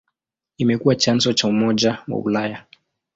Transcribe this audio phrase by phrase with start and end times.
[0.57, 2.65] Imekuwa chanzo cha Umoja wa Ulaya.